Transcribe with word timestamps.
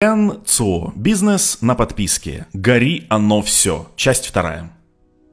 НЦО. 0.00 0.92
Бизнес 0.94 1.58
на 1.60 1.74
подписке. 1.74 2.46
Гори 2.52 3.06
оно 3.08 3.42
все. 3.42 3.88
Часть 3.96 4.26
вторая. 4.26 4.70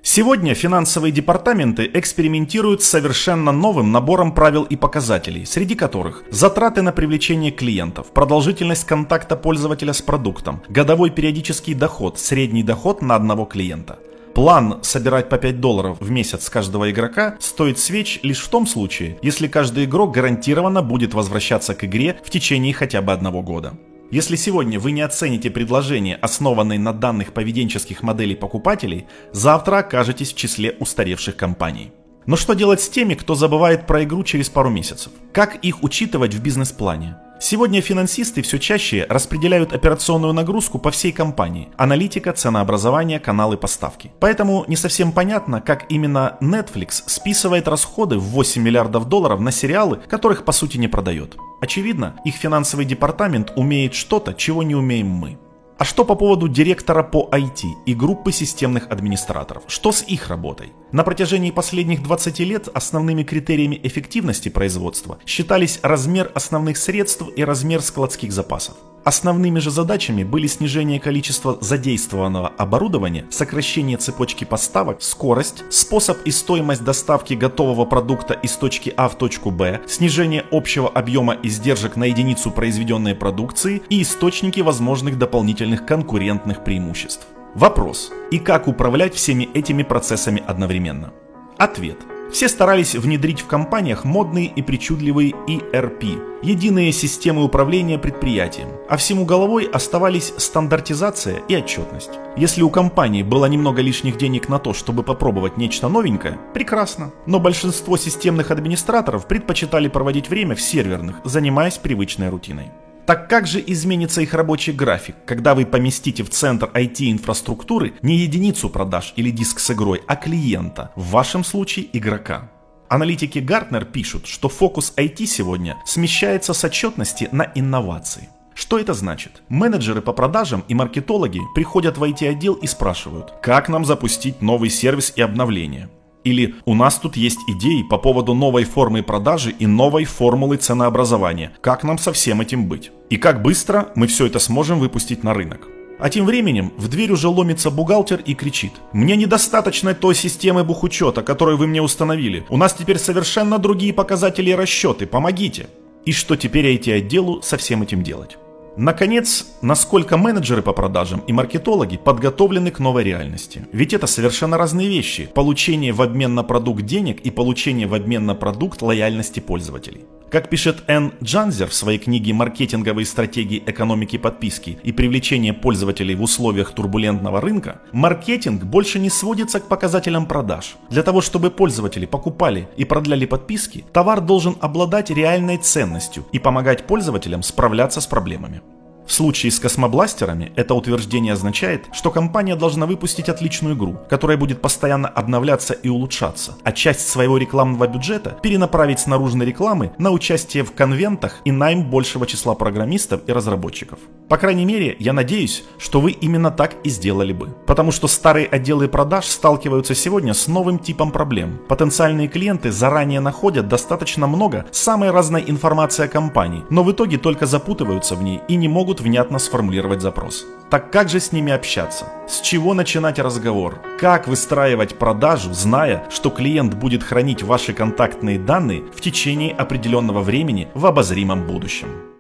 Сегодня 0.02 0.56
финансовые 0.56 1.12
департаменты 1.12 1.88
экспериментируют 1.94 2.82
с 2.82 2.90
совершенно 2.90 3.52
новым 3.52 3.92
набором 3.92 4.34
правил 4.34 4.64
и 4.64 4.76
показателей, 4.76 5.46
среди 5.46 5.76
которых 5.76 6.24
затраты 6.32 6.82
на 6.82 6.92
привлечение 6.92 7.52
клиентов, 7.52 8.08
продолжительность 8.12 8.86
контакта 8.86 9.36
пользователя 9.36 9.94
с 9.94 10.02
продуктом, 10.02 10.64
годовой 10.68 11.12
периодический 11.12 11.76
доход, 11.76 12.18
средний 12.18 12.64
доход 12.64 13.04
на 13.04 13.14
одного 13.14 13.46
клиента. 13.46 14.00
План 14.34 14.80
собирать 14.82 15.30
по 15.30 15.38
5 15.38 15.62
долларов 15.62 15.98
в 16.00 16.10
месяц 16.10 16.46
с 16.46 16.50
каждого 16.50 16.90
игрока 16.90 17.38
стоит 17.40 17.78
свеч 17.78 18.20
лишь 18.24 18.42
в 18.42 18.50
том 18.50 18.66
случае, 18.66 19.20
если 19.22 19.48
каждый 19.48 19.86
игрок 19.86 20.12
гарантированно 20.12 20.82
будет 20.82 21.14
возвращаться 21.14 21.76
к 21.76 21.84
игре 21.84 22.18
в 22.24 22.32
течение 22.32 22.74
хотя 22.74 23.04
бы 23.04 23.14
одного 23.14 23.44
года. 23.44 23.76
Если 24.12 24.36
сегодня 24.36 24.80
вы 24.80 24.92
не 24.92 25.02
оцените 25.02 25.50
предложение, 25.50 26.16
основанное 26.16 26.78
на 26.78 26.94
данных 26.94 27.34
поведенческих 27.34 28.04
моделей 28.04 28.36
покупателей, 28.36 29.08
завтра 29.32 29.78
окажетесь 29.78 30.32
в 30.32 30.36
числе 30.36 30.76
устаревших 30.80 31.36
компаний. 31.36 31.92
Но 32.28 32.36
что 32.36 32.54
делать 32.54 32.82
с 32.82 32.90
теми, 32.90 33.16
кто 33.16 33.34
забывает 33.34 33.88
про 33.88 34.04
игру 34.04 34.24
через 34.24 34.50
пару 34.50 34.70
месяцев? 34.70 35.12
Как 35.32 35.56
их 35.58 35.84
учитывать 35.84 36.36
в 36.36 36.42
бизнес-плане? 36.42 37.18
Сегодня 37.40 37.82
финансисты 37.82 38.42
все 38.42 38.58
чаще 38.60 39.06
распределяют 39.10 39.74
операционную 39.74 40.34
нагрузку 40.34 40.80
по 40.80 40.90
всей 40.90 41.12
компании. 41.12 41.70
Аналитика, 41.76 42.32
ценообразование, 42.32 43.20
каналы 43.20 43.58
поставки. 43.58 44.12
Поэтому 44.20 44.64
не 44.68 44.78
совсем 44.78 45.12
понятно, 45.12 45.62
как 45.62 45.92
именно 45.92 46.38
Netflix 46.42 47.04
списывает 47.08 47.68
расходы 47.68 48.18
в 48.18 48.24
8 48.24 48.62
миллиардов 48.62 49.10
долларов 49.10 49.42
на 49.42 49.52
сериалы, 49.52 49.98
которых 50.08 50.46
по 50.46 50.54
сути 50.54 50.78
не 50.78 50.88
продает. 50.88 51.36
Очевидно, 51.66 52.14
их 52.24 52.36
финансовый 52.36 52.86
департамент 52.86 53.52
умеет 53.56 53.96
что-то, 53.96 54.36
чего 54.36 54.62
не 54.62 54.76
умеем 54.76 55.08
мы. 55.08 55.40
А 55.80 55.84
что 55.84 56.06
по 56.06 56.14
поводу 56.14 56.48
директора 56.48 57.02
по 57.02 57.28
IT 57.32 57.64
и 57.88 57.96
группы 57.96 58.32
системных 58.32 58.92
администраторов? 58.92 59.64
Что 59.66 59.92
с 59.92 60.04
их 60.04 60.28
работой? 60.28 60.74
На 60.92 61.04
протяжении 61.04 61.50
последних 61.50 62.04
20 62.04 62.40
лет 62.42 62.68
основными 62.72 63.24
критериями 63.24 63.80
эффективности 63.82 64.50
производства 64.50 65.18
считались 65.26 65.80
размер 65.82 66.32
основных 66.36 66.78
средств 66.78 67.24
и 67.36 67.44
размер 67.44 67.82
складских 67.82 68.32
запасов. 68.32 68.76
Основными 69.06 69.60
же 69.60 69.70
задачами 69.70 70.24
были 70.24 70.48
снижение 70.48 71.00
количества 71.00 71.60
задействованного 71.62 72.48
оборудования, 72.48 73.28
сокращение 73.30 73.98
цепочки 73.98 74.46
поставок, 74.46 75.04
скорость, 75.04 75.64
способ 75.70 76.18
и 76.26 76.32
стоимость 76.32 76.84
доставки 76.84 77.36
готового 77.36 77.86
продукта 77.86 78.34
из 78.34 78.54
точки 78.54 78.92
А 78.98 79.08
в 79.08 79.16
точку 79.16 79.52
Б, 79.52 79.82
снижение 79.86 80.44
общего 80.52 80.90
объема 80.90 81.38
издержек 81.44 81.98
на 81.98 82.06
единицу 82.06 82.50
произведенной 82.50 83.14
продукции 83.14 83.84
и 83.90 84.02
источники 84.02 84.62
возможных 84.62 85.20
дополнительных 85.20 85.86
конкурентных 85.86 86.64
преимуществ. 86.64 87.28
Вопрос. 87.54 88.12
И 88.32 88.40
как 88.40 88.68
управлять 88.68 89.14
всеми 89.14 89.48
этими 89.54 89.84
процессами 89.84 90.44
одновременно? 90.48 91.14
Ответ. 91.60 92.00
Все 92.32 92.50
старались 92.50 92.96
внедрить 92.96 93.42
в 93.42 93.46
компаниях 93.46 94.04
модные 94.04 94.48
и 94.48 94.62
причудливые 94.62 95.32
ERP– 95.48 96.42
единые 96.44 96.92
системы 96.92 97.44
управления 97.44 97.98
предприятием, 97.98 98.70
а 98.90 98.98
всему 98.98 99.26
головой 99.26 99.70
оставались 99.72 100.34
стандартизация 100.38 101.42
и 101.48 101.56
отчетность. 101.56 102.12
Если 102.36 102.62
у 102.62 102.70
компании 102.70 103.24
было 103.24 103.46
немного 103.46 103.82
лишних 103.82 104.18
денег 104.18 104.50
на 104.50 104.60
то, 104.60 104.74
чтобы 104.74 105.04
попробовать 105.04 105.58
нечто 105.58 105.88
новенькое, 105.88 106.38
прекрасно. 106.54 107.12
Но 107.26 107.40
большинство 107.40 107.96
системных 107.96 108.52
администраторов 108.52 109.28
предпочитали 109.28 109.88
проводить 109.88 110.30
время 110.30 110.56
в 110.56 110.62
серверных, 110.62 111.22
занимаясь 111.24 111.78
привычной 111.78 112.30
рутиной. 112.30 112.72
Так 113.06 113.30
как 113.30 113.46
же 113.46 113.64
изменится 113.66 114.22
их 114.22 114.34
рабочий 114.34 114.72
график, 114.72 115.16
когда 115.28 115.54
вы 115.54 115.66
поместите 115.66 116.24
в 116.24 116.32
центр 116.32 116.72
IT-инфраструктуры 116.74 117.94
не 118.02 118.18
единицу 118.18 118.68
продаж 118.70 119.14
или 119.16 119.30
диск 119.30 119.60
с 119.60 119.70
игрой, 119.72 120.02
а 120.08 120.16
клиента, 120.16 120.92
в 120.96 121.12
вашем 121.12 121.44
случае 121.44 121.88
игрока? 121.94 122.50
Аналитики 122.90 123.40
Гартнер 123.40 123.86
пишут, 123.86 124.26
что 124.26 124.50
фокус 124.50 124.94
IT 124.98 125.26
сегодня 125.28 125.78
смещается 125.86 126.54
с 126.54 126.64
отчетности 126.64 127.30
на 127.32 127.52
инновации. 127.54 128.30
Что 128.56 128.80
это 128.80 128.94
значит? 128.94 129.44
Менеджеры 129.50 130.02
по 130.02 130.14
продажам 130.14 130.64
и 130.68 130.74
маркетологи 130.74 131.42
приходят 131.54 131.98
в 131.98 132.04
IT-отдел 132.04 132.54
и 132.54 132.66
спрашивают, 132.66 133.34
как 133.42 133.70
нам 133.70 133.86
запустить 133.86 134.42
новый 134.42 134.70
сервис 134.70 135.14
и 135.16 135.22
обновление. 135.22 135.90
Или 136.26 136.56
у 136.66 136.74
нас 136.74 137.00
тут 137.00 137.16
есть 137.16 137.40
идеи 137.48 137.84
по 137.84 137.98
поводу 137.98 138.34
новой 138.34 138.66
формы 138.66 139.04
продажи 139.04 139.52
и 139.52 139.68
новой 139.68 140.04
формулы 140.06 140.58
ценообразования. 140.58 141.54
Как 141.62 141.84
нам 141.84 141.98
со 141.98 142.12
всем 142.12 142.42
этим 142.42 142.68
быть? 142.68 142.92
И 143.10 143.18
как 143.18 143.42
быстро 143.42 143.90
мы 143.96 144.08
все 144.08 144.26
это 144.26 144.40
сможем 144.40 144.80
выпустить 144.80 145.24
на 145.24 145.34
рынок? 145.34 145.68
А 146.00 146.10
тем 146.10 146.26
временем 146.26 146.74
в 146.78 146.90
дверь 146.90 147.12
уже 147.12 147.30
ломится 147.30 147.72
бухгалтер 147.72 148.22
и 148.26 148.34
кричит. 148.34 148.74
«Мне 148.92 149.16
недостаточно 149.16 149.94
той 149.94 150.14
системы 150.14 150.64
бухучета, 150.66 151.22
которую 151.22 151.58
вы 151.58 151.68
мне 151.68 151.82
установили. 151.82 152.44
У 152.50 152.58
нас 152.58 152.74
теперь 152.74 152.98
совершенно 152.98 153.60
другие 153.60 153.94
показатели 153.94 154.50
и 154.50 154.56
расчеты. 154.56 155.06
Помогите!» 155.06 155.68
И 156.06 156.12
что 156.12 156.36
теперь 156.36 156.76
IT-отделу 156.76 157.42
со 157.42 157.58
всем 157.58 157.82
этим 157.82 158.04
делать? 158.04 158.38
Наконец, 158.78 159.48
насколько 159.62 160.18
менеджеры 160.18 160.62
по 160.62 160.74
продажам 160.74 161.22
и 161.28 161.34
маркетологи 161.34 161.96
подготовлены 161.98 162.72
к 162.72 162.80
новой 162.80 163.06
реальности. 163.06 163.66
Ведь 163.72 163.94
это 163.94 164.06
совершенно 164.06 164.58
разные 164.58 164.90
вещи. 164.90 165.30
Получение 165.34 165.94
в 165.94 166.02
обмен 166.02 166.36
на 166.36 166.44
продукт 166.44 166.84
денег 166.84 167.22
и 167.22 167.32
получение 167.32 167.88
в 167.88 167.94
обмен 167.94 168.26
на 168.26 168.36
продукт 168.36 168.82
лояльности 168.82 169.40
пользователей. 169.40 170.02
Как 170.36 170.50
пишет 170.50 170.84
Энн 170.88 171.14
Джанзер 171.24 171.70
в 171.70 171.74
своей 171.74 171.98
книге 171.98 172.34
«Маркетинговые 172.34 173.06
стратегии 173.06 173.64
экономики 173.66 174.18
подписки 174.18 174.78
и 174.84 174.92
привлечения 174.92 175.54
пользователей 175.54 176.14
в 176.14 176.22
условиях 176.22 176.74
турбулентного 176.74 177.40
рынка», 177.40 177.80
маркетинг 177.94 178.66
больше 178.66 179.00
не 179.00 179.10
сводится 179.10 179.62
к 179.62 179.70
показателям 179.70 180.26
продаж. 180.26 180.76
Для 180.90 181.04
того, 181.04 181.22
чтобы 181.22 181.52
пользователи 181.52 182.06
покупали 182.06 182.68
и 182.76 182.84
продляли 182.84 183.26
подписки, 183.26 183.86
товар 183.94 184.20
должен 184.20 184.58
обладать 184.60 185.10
реальной 185.10 185.56
ценностью 185.56 186.26
и 186.34 186.40
помогать 186.40 186.86
пользователям 186.86 187.42
справляться 187.42 188.02
с 188.02 188.06
проблемами. 188.06 188.62
В 189.06 189.14
случае 189.14 189.52
с 189.52 189.60
космобластерами 189.60 190.52
это 190.56 190.74
утверждение 190.74 191.34
означает, 191.34 191.86
что 191.94 192.10
компания 192.10 192.56
должна 192.56 192.88
выпустить 192.88 193.30
отличную 193.30 193.76
игру, 193.76 193.98
которая 194.10 194.36
будет 194.36 194.62
постоянно 194.62 195.08
обновляться 195.08 195.74
и 195.74 195.90
улучшаться, 195.90 196.56
а 196.64 196.72
часть 196.72 197.08
своего 197.08 197.38
рекламного 197.38 197.88
бюджета 197.88 198.38
перенаправить 198.42 199.00
с 199.00 199.06
наружной 199.06 199.46
рекламы 199.46 199.92
на 200.00 200.10
участие 200.10 200.64
в 200.64 200.74
конвентах 200.74 201.42
и 201.46 201.52
найм 201.52 201.90
большего 201.90 202.26
числа 202.26 202.56
программистов 202.56 203.22
и 203.28 203.32
разработчиков. 203.32 204.00
По 204.28 204.38
крайней 204.38 204.66
мере, 204.66 204.96
я 204.98 205.14
надеюсь, 205.14 205.64
что 205.78 206.02
вы 206.02 206.12
именно 206.12 206.50
так 206.50 206.74
и 206.84 206.90
сделали 206.90 207.32
бы. 207.32 207.50
Потому 207.68 207.92
что 207.92 208.08
старые 208.08 208.48
отделы 208.48 208.88
продаж 208.88 209.26
сталкиваются 209.26 209.94
сегодня 209.94 210.34
с 210.34 210.48
новым 210.48 210.80
типом 210.80 211.12
проблем. 211.12 211.60
Потенциальные 211.70 212.28
клиенты 212.28 212.72
заранее 212.72 213.20
находят 213.20 213.68
достаточно 213.68 214.26
много 214.26 214.66
самой 214.72 215.12
разной 215.12 215.44
информации 215.46 216.06
о 216.06 216.08
компании, 216.08 216.64
но 216.72 216.84
в 216.84 216.92
итоге 216.92 217.20
только 217.20 217.46
запутываются 217.46 218.16
в 218.16 218.24
ней 218.24 218.42
и 218.48 218.56
не 218.56 218.68
могут 218.96 219.02
внятно 219.02 219.40
сформулировать 219.40 220.02
запрос. 220.02 220.46
Так 220.70 220.92
как 220.92 221.10
же 221.10 221.20
с 221.20 221.32
ними 221.32 221.52
общаться? 221.52 222.06
С 222.28 222.42
чего 222.42 222.74
начинать 222.74 223.20
разговор? 223.20 223.82
Как 224.00 224.28
выстраивать 224.28 224.98
продажу, 224.98 225.54
зная, 225.54 226.04
что 226.10 226.30
клиент 226.30 226.74
будет 226.74 227.04
хранить 227.04 227.44
ваши 227.44 227.74
контактные 227.74 228.40
данные 228.40 228.84
в 228.96 229.02
течение 229.02 229.54
определенного 229.54 230.22
времени 230.22 230.68
в 230.76 230.86
обозримом 230.86 231.46
будущем? 231.46 232.15